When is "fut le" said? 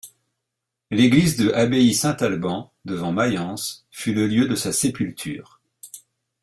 3.91-4.25